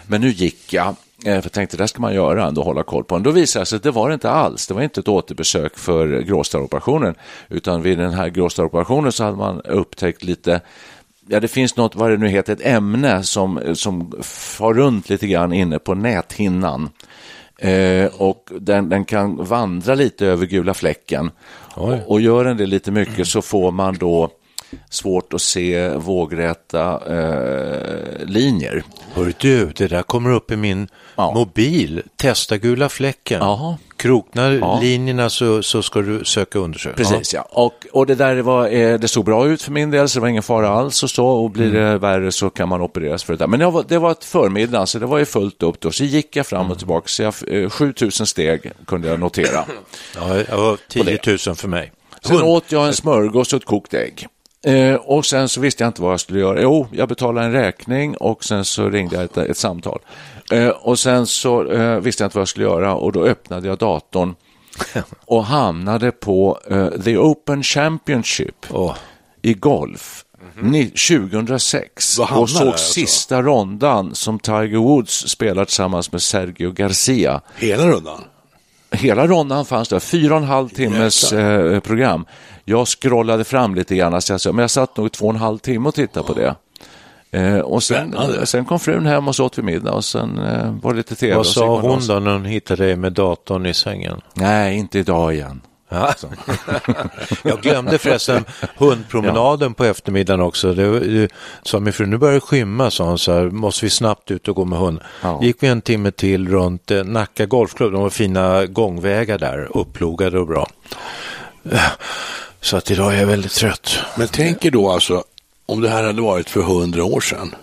[0.06, 0.86] Men nu gick jag.
[0.88, 3.22] eh, För jag tänkte, det ska man göra ändå, hålla koll på den.
[3.22, 4.66] Då visade det sig att det var det inte alls.
[4.66, 7.14] Det var inte ett återbesök för gråstarroperationen.
[7.48, 10.60] Utan vid den här gråstarroperationen så hade man upptäckt lite
[11.32, 15.26] Ja, det finns något, vad det nu heter, ett ämne som, som far runt lite
[15.26, 16.90] grann inne på näthinnan.
[17.60, 21.30] Eh, och den, den kan vandra lite över gula fläcken.
[21.74, 24.30] Och, och gör den det lite mycket så får man då
[24.90, 28.82] svårt att se vågräta eh, linjer.
[29.14, 31.32] Hör du, det där kommer upp i min Ja.
[31.34, 32.02] mobil.
[32.16, 33.38] Testa gula fläcken.
[33.40, 33.76] Jaha.
[33.96, 34.80] Kroknar Ja.
[34.82, 37.06] linjerna så, så ska du söka undersökning.
[37.06, 37.48] Precis, ja.
[37.50, 40.20] Och, och det där var, eh, det såg bra ut för min del, så det
[40.20, 41.26] var ingen fara alls och så.
[41.26, 43.46] Och blir det värre så kan man opereras för det där.
[43.46, 45.90] Men det var, det var ett förmiddag, så det var ju fullt upp då.
[45.90, 49.64] Så gick jag fram och tillbaka, så jag, eh, 7000 steg kunde jag notera.
[50.16, 51.92] Ja, det var 10 000 för mig.
[52.22, 54.26] Sen åt jag en smörgås och ett kokt ägg.
[54.64, 56.62] Eh, och sen så visste jag inte vad jag skulle göra.
[56.62, 59.98] Jo, jag betalade en räkning och sen så ringde jag ett, ett samtal.
[60.52, 63.68] Eh, och sen så eh, visste jag inte vad jag skulle göra och då öppnade
[63.68, 64.34] jag datorn
[65.26, 68.94] och hamnade på eh, The Open Championship Åh.
[69.42, 70.24] i golf.
[70.62, 72.92] ni- 2006 Vad hamnar och såg alltså?
[72.92, 77.40] sista rondan som Tiger Woods spelar tillsammans med Sergio Garcia.
[77.56, 78.24] Hela rundan?
[78.92, 82.24] Hela rondan fanns där, fyra och en halv timmes eh, program.
[82.64, 85.58] Jag scrollade fram lite grann, så jag, men jag satt nog två och en halv
[85.58, 86.54] timme och tittade på det.
[87.32, 90.74] Eh, och sen, sen kom frun hem och så åt vi middag och sen eh,
[90.82, 91.36] var det lite tv.
[91.36, 94.20] Vad sa hon då när hon hittade dig med datorn i sängen?
[94.34, 95.60] Nej, inte idag igen.
[95.92, 96.14] Ja.
[97.44, 98.44] jag glömde förresten
[98.76, 100.74] hundpromenaden på eftermiddagen också.
[100.74, 101.28] Det, det,
[101.62, 104.48] sa min fru, nu börjar det skymma, sa hon, så här, måste vi snabbt ut
[104.48, 105.00] och gå med hund.
[105.22, 105.40] Ja.
[105.42, 110.38] gick vi en timme till runt eh, Nacka Golfklubb, de har fina gångvägar där, upplogade
[110.38, 110.68] och bra.
[112.60, 113.98] Så att idag är jag väldigt trött.
[114.16, 115.24] Men tänk er då alltså,
[115.66, 117.54] om det här hade varit för hundra år sedan.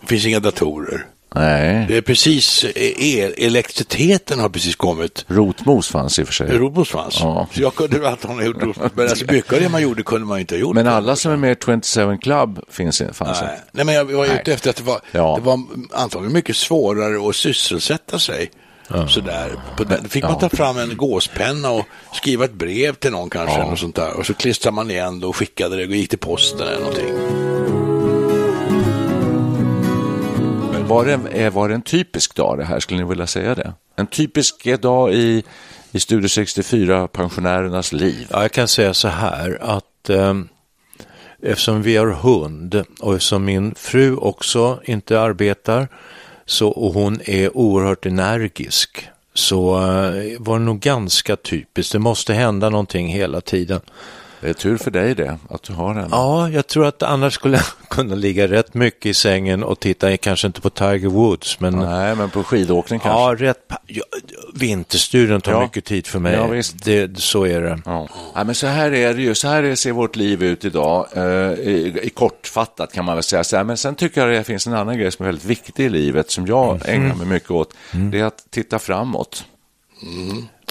[0.00, 1.06] Det finns inga datorer.
[1.36, 1.84] Nej.
[1.88, 5.24] Det är precis, el, elektriciteten har precis kommit.
[5.28, 6.58] Rotmos fanns i och för sig.
[6.58, 7.18] Rotmos fanns.
[7.20, 7.46] Ja.
[7.54, 8.92] Så jag kunde att hon ha gjort rotmos.
[8.94, 10.74] Men alltså mycket av det man gjorde kunde man inte ha gjort.
[10.74, 13.50] Men alla som är med i 27 Club finns, fanns Nej.
[13.50, 13.62] inte.
[13.72, 14.38] Nej, men jag var Nej.
[14.40, 15.34] ute efter att det var, Ja.
[15.38, 15.60] det var
[15.92, 18.50] antagligen mycket svårare att sysselsätta sig.
[19.08, 19.52] Sådär.
[19.76, 23.62] På den, fick man ta fram en gåspenna och skriva ett brev till någon kanske.
[23.62, 24.12] Och, sånt där.
[24.18, 27.75] och så klistrade man igen och skickade det och gick till posten eller någonting.
[30.88, 33.72] Var det, eh, var det en typisk dag det här, skulle ni vilja säga det?
[33.96, 35.44] En typisk dag i,
[35.92, 38.26] i Studio 64-pensionärernas liv?
[38.30, 40.34] Ja, jag kan säga så här att eh,
[41.42, 45.88] eftersom vi har hund och eftersom min fru också inte arbetar
[46.44, 51.92] så, och hon är oerhört energisk så eh, var det nog ganska typiskt.
[51.92, 53.80] Det måste hända någonting hela tiden.
[54.46, 56.08] Det är tur för dig det, att du har den.
[56.10, 60.16] Ja, jag tror att annars skulle jag kunna ligga rätt mycket i sängen och titta,
[60.16, 63.44] kanske inte på Tiger Woods, men Nej, men på skidåkning kanske?
[63.44, 64.04] ja, rätt, ja,
[64.54, 65.60] vinterstudion tar Ja.
[65.60, 66.34] mycket tid för mig.
[66.34, 66.84] Ja, visst.
[66.84, 67.78] Det, så är det.
[67.84, 68.08] Ja.
[68.34, 71.06] Ja, men så här är det ju, så här är- ser vårt liv ut idag,
[71.14, 73.44] eh, i, i kortfattat kan man väl säga.
[73.44, 75.84] Så här, men sen tycker jag det finns en annan grej som är väldigt viktig
[75.84, 77.74] i livet, som jag ägnar mig mycket åt,
[78.12, 79.44] det är att titta framåt.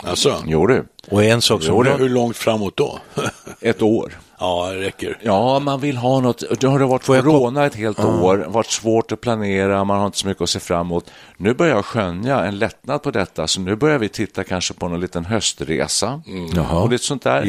[0.03, 2.99] Alltså, Jo du, Och en sak som hur, jag- hur långt framåt då?
[3.61, 4.17] ett år.
[4.39, 5.17] ja, det räcker.
[5.21, 6.43] Ja, man vill ha något.
[6.59, 10.17] Det har det varit corona ett helt år, varit svårt att planera, man har inte
[10.17, 11.11] så mycket att se fram emot.
[11.37, 14.87] Nu börjar jag skönja en lättnad på detta, så nu börjar vi titta kanske på
[14.87, 16.21] någon liten höstresa.
[16.55, 16.79] Jaha.
[16.81, 17.41] Och lite sånt där.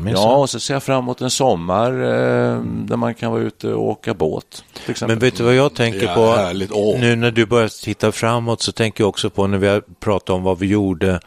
[0.00, 0.08] Minsann.
[0.22, 3.72] ja, och så ser jag fram emot en sommar eh, där man kan vara ute
[3.72, 4.64] och åka båt.
[5.06, 6.26] Men vet du vad jag tänker Ja, på?
[6.32, 6.70] härligt.
[7.00, 10.30] Nu när du börjar titta framåt så tänker jag också på när vi har pratat
[10.30, 11.20] om vad vi gjorde.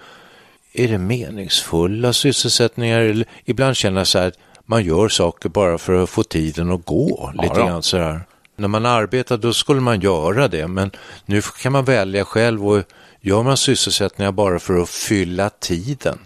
[0.74, 3.00] Är det meningsfulla sysselsättningar?
[3.00, 6.72] Eller, ibland känner jag så här att man gör saker bara för att få tiden
[6.72, 7.32] att gå.
[7.34, 7.66] Lite då.
[7.66, 8.22] grann så här.
[8.56, 10.92] När man arbetar då skulle man göra det men
[11.26, 12.84] nu kan man välja själv och
[13.22, 16.20] gör man sysselsättningar bara för att fylla tiden.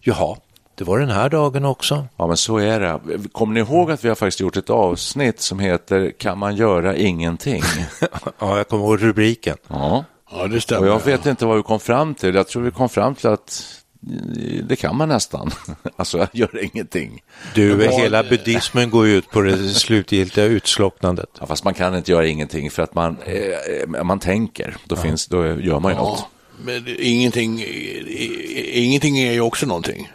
[0.00, 0.36] Jaha,
[0.74, 2.06] det var den här dagen också.
[2.16, 3.00] Ja, men så är det.
[3.32, 6.96] Kommer ni ihåg att vi har faktiskt gjort ett avsnitt som heter Kan man göra
[6.96, 7.62] ingenting?
[8.38, 9.56] Ja, jag kommer ihåg rubriken.
[9.68, 10.04] Ja.
[10.30, 10.82] Ja, det stämmer.
[10.82, 12.34] Och jag vet inte vad vi kom fram till.
[12.34, 13.79] Jag tror vi kom fram till att
[14.68, 15.50] det kan man nästan.
[15.96, 17.22] Alltså, göra ingenting.
[17.54, 21.28] Du, Men vad- hela buddhismen går ju ut på det slutgiltiga utslocknandet.
[21.40, 23.16] Ja, fast man kan inte göra ingenting för att man,
[23.94, 24.76] eh, man tänker.
[24.84, 26.18] Då, finns, då gör man ju något.
[26.18, 26.28] Ja,
[26.64, 27.64] men det- ingenting,
[28.72, 30.12] ingenting är ju också någonting,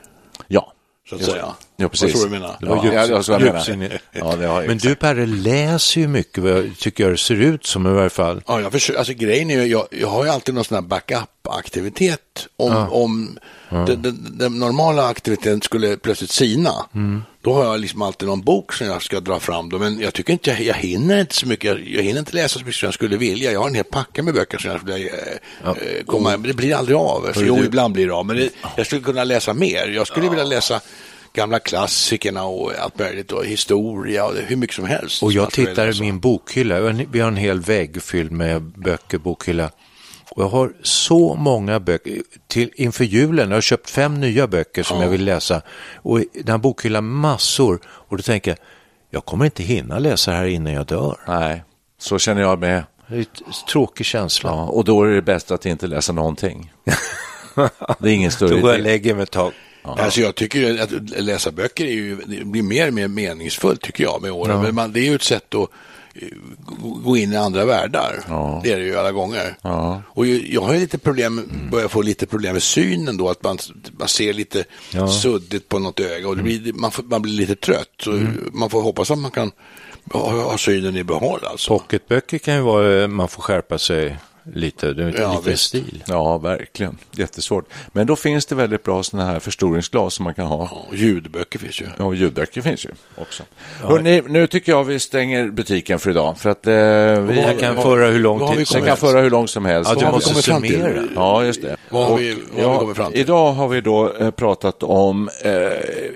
[0.48, 0.74] Ja,
[1.10, 1.45] så att säga.
[1.78, 2.13] ja precis.
[2.13, 2.56] Du jag menar?
[2.60, 4.00] Det var Ja, ja, var jag menar.
[4.12, 7.41] Ja, har jag Men du Perre läser ju mycket, vad jag tycker jag det ser
[7.41, 8.41] ut som i varje fall.
[8.48, 10.82] Ja, jag försöker, alltså grejen är ju, jag, jag har ju alltid någon sån här
[10.82, 12.48] backup-aktivitet.
[12.58, 13.38] Om, om
[13.69, 16.71] Den, den, den normala aktiviteten skulle plötsligt sina,
[17.41, 19.69] då har jag liksom alltid någon bok som jag ska dra fram.
[19.69, 19.80] Då.
[19.80, 22.60] Men jag tycker inte, jag, jag hinner inte så mycket, jag, jag hinner inte läsa
[22.60, 23.51] så mycket som jag skulle vilja.
[23.51, 25.10] Jag har en hel packe med böcker som jag skulle eh,
[25.65, 27.21] eh, komma, men det blir aldrig av.
[27.34, 29.88] För, jo, ibland blir det av, men det, jag skulle kunna läsa mer.
[29.88, 30.82] Jag skulle vilja läsa
[31.34, 35.23] gamla klassikerna och allt möjligt och historia och hur mycket som helst.
[35.23, 38.32] Och jag tittar i min bokhylla, Vi har en- vi har en hel vägg fylld
[38.32, 39.71] med böcker, bokhylla.
[40.31, 42.21] Och jag har så många böcker.
[42.47, 45.61] Till, inför julen jag har jag köpt fem nya böcker som jag vill läsa.
[45.95, 47.79] Och den här bokhyllan massor.
[47.85, 48.57] Och då tänker jag,
[49.09, 51.17] jag kommer inte hinna läsa det här innan jag dör.
[51.27, 51.63] Nej,
[51.99, 52.83] så känner jag med.
[53.07, 53.25] Det är en
[53.71, 54.49] tråkig känsla.
[54.49, 56.73] Ja, och då är det bäst att inte läsa någonting.
[57.99, 58.89] Det är ingen större Då går jag och idé.
[58.89, 59.51] lägger mig ett tag.
[59.83, 64.21] Alltså jag tycker att läsa böcker är ju, blir mer och mer meningsfullt tycker jag
[64.21, 64.61] med åren.
[64.61, 65.69] Men man, det är ju ett sätt att
[66.65, 68.19] gå- gå in i andra världar.
[68.28, 68.62] Ja.
[68.63, 69.58] Det är det ju alla gånger.
[69.62, 70.01] Ja.
[70.08, 73.58] Och jag har lite problem, börjar få lite problem med synen då, att man,
[73.99, 75.08] man ser lite Ja.
[75.08, 77.89] suddigt på något öga och blir, man, man blir lite trött.
[78.04, 78.21] Så
[78.54, 79.51] man får hoppas att man kan
[80.13, 81.67] ha, ha synen i behåll alltså.
[81.80, 84.17] Pocketböcker kan ju vara, man får skärpa sig
[84.53, 85.63] lite, det är Ja, lite visst.
[85.63, 86.03] stil.
[86.08, 86.97] Ja, verkligen.
[87.12, 87.65] Jättesvårt.
[87.91, 90.67] Men då finns det väldigt bra sådana här förstoringsglas som man kan ha.
[90.71, 91.86] Ja, och ljudböcker finns ju.
[91.97, 93.43] Ja, och ljudböcker finns ju också.
[93.82, 96.38] Hörrni, nu tycker jag vi stänger butiken för idag.
[96.38, 99.30] För att eh, vi Jag kan föra hur lång tid som jag kan föra hur
[99.30, 99.91] långt som helst.
[99.95, 100.72] Ja, du måste kommit fram till?
[100.72, 101.03] summera.
[101.15, 101.78] Ja, just det.
[101.89, 103.22] Vad har Och, vi- vad har vi kommit fram till?
[103.22, 105.53] Idag har vi då eh, pratat om eh,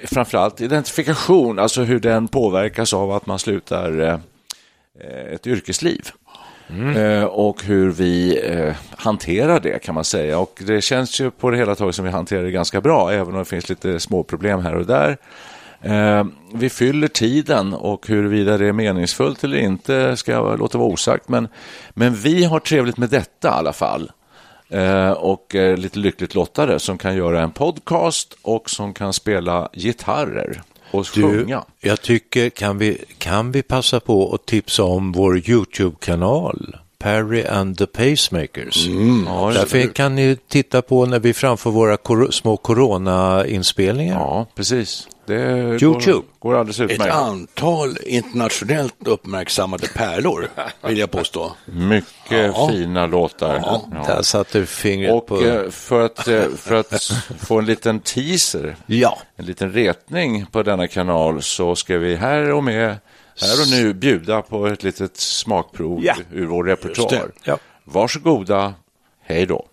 [0.07, 4.13] framförallt identifikation, alltså hur den påverkas av att man slutar eh,
[5.01, 6.09] eh, ett yrkesliv.
[6.69, 6.97] Mm.
[6.97, 10.39] Eh, och hur vi eh, hanterar det kan man säga.
[10.39, 13.33] Och det känns ju på det hela taget som vi hanterar det ganska bra, även
[13.33, 15.17] om det finns lite små problem här och där.
[15.81, 20.89] Eh, vi fyller tiden och huruvida det är meningsfullt eller inte ska jag låta vara
[20.89, 21.29] osagt.
[21.29, 21.47] Men,
[21.89, 24.11] men vi har trevligt med detta i alla fall.
[25.17, 30.61] Och är lite lyckligt lottade som kan göra en podcast och som kan spela gitarrer
[30.91, 31.63] och Du, sjunga.
[31.79, 36.75] jag tycker, kan vi, kan vi passa på att tipsa om vår YouTube-kanal?
[36.99, 38.87] Perry and the Pacemakers.
[39.25, 44.15] Ja, Därför kan ni titta på när vi framför våra kor- små corona-inspelningar.
[44.19, 45.07] Ja, precis.
[45.29, 46.11] Det YouTube.
[46.13, 47.13] Går, går alldeles Ett utmärkt.
[47.13, 50.49] antal internationellt uppmärksammade pärlor,
[50.87, 51.51] vill jag påstå.
[51.65, 52.67] Mycket Ja.
[52.71, 53.55] fina låtar.
[53.65, 53.85] Ja.
[54.07, 55.41] Där satte du fingret Och på...
[55.45, 59.17] eh, för att, eh, för att få en liten teaser, Ja.
[59.35, 62.97] en liten retning på denna kanal så ska vi här och med,
[63.41, 66.15] här och nu bjuda på ett litet smakprov Ja.
[66.33, 67.31] ur vår repertoar.
[67.43, 67.57] Ja.
[67.83, 68.73] Varsågoda,
[69.23, 69.65] hej då.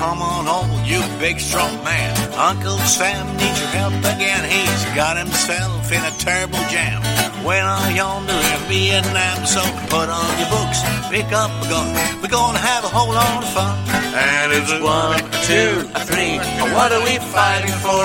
[0.00, 2.16] Come on, oh, you big strong man.
[2.32, 4.42] Uncle Sam needs your help again.
[4.48, 7.04] He's got himself in a terrible jam.
[7.44, 9.60] When I yonder in Vietnam, so
[9.92, 10.80] put on your books,
[11.12, 11.92] pick up a gun.
[12.22, 13.76] We're gonna have a whole lot of fun.
[14.16, 16.40] And it's one, two, three.
[16.72, 18.00] What are we fighting for?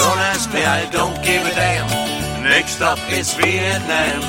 [0.00, 1.88] Don't ask me, I don't give a damn.
[2.42, 4.22] Next up is Vietnam.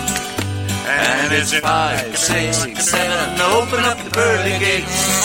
[0.83, 2.59] And it's five, six,
[2.91, 3.39] seven.
[3.55, 5.22] Open up the pearly gates.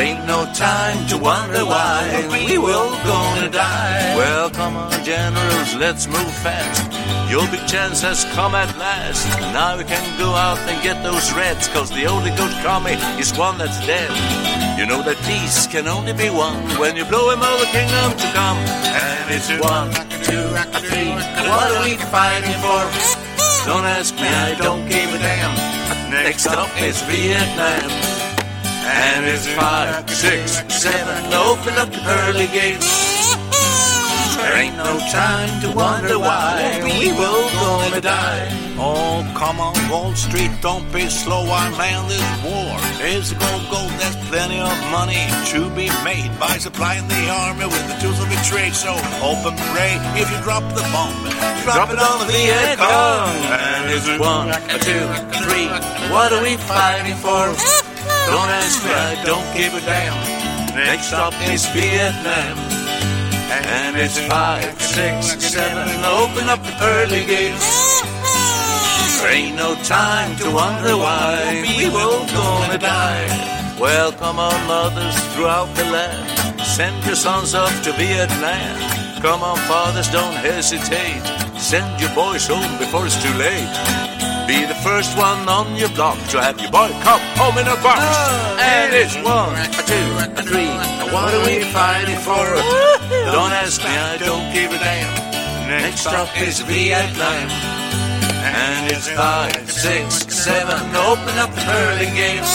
[0.00, 4.16] There ain't no time to wonder why we will gonna die.
[4.16, 6.88] Well, come on, generals, let's move fast.
[7.30, 9.28] Your big chance has come at last.
[9.52, 13.36] Now we can go out and get those reds, cause the only good commie is
[13.36, 14.08] one that's dead.
[14.80, 18.28] You know that peace can only be won when you blow him the kingdom to
[18.32, 18.56] come.
[18.96, 19.92] And it's one,
[20.24, 20.48] two,
[20.80, 21.12] three.
[21.44, 22.88] What are we fighting for?
[23.68, 25.52] Don't ask me, I don't give a damn.
[26.08, 28.19] Next up is Vietnam.
[28.90, 31.32] And it's five, six, seven.
[31.32, 33.10] Open up the pearly gates.
[34.40, 38.48] There ain't no time to wonder why we will gonna die.
[38.82, 41.44] Oh, come on, Wall Street, don't be slow.
[41.44, 43.92] Our man, this war is gold, gold.
[44.00, 48.32] There's plenty of money to be made by supplying the army with the tools of
[48.32, 48.72] a trade.
[48.72, 51.12] So open pray if you drop the bomb,
[51.62, 53.36] drop, it on the Viet Cong.
[53.54, 54.48] And it's one,
[54.80, 55.04] two,
[55.44, 55.68] three.
[56.08, 57.89] What are we fighting for?
[58.30, 60.14] Don't ask me, I don't give a damn.
[60.74, 62.56] Next stop is Vietnam.
[63.50, 65.88] And it's five, six, seven.
[66.04, 67.66] Open up the pearly gates.
[69.20, 73.76] There ain't no time to wonder why we will gonna die.
[73.80, 76.60] Well, come on, mothers throughout the land.
[76.60, 78.78] Send your sons up to Vietnam.
[79.20, 81.24] Come on, fathers, don't hesitate.
[81.58, 84.09] Send your boys home before it's too late.
[84.50, 87.78] Be the first one on your block to have your boy come home in a
[87.86, 88.02] box.
[88.02, 90.74] Ah, and it's one, a two, a three.
[91.14, 92.42] What are we fighting for?
[93.30, 95.70] Don't ask me, I don't give a damn.
[95.70, 97.46] Next stop is Vietnam.
[98.42, 100.82] And it's five, six, seven.
[100.98, 102.50] Open up the pearly gates.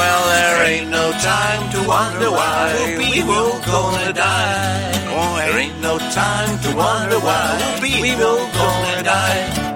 [0.00, 4.96] Well, there ain't no time to wonder why we will gonna die.
[5.44, 9.75] There ain't no time to wonder why we will gonna die.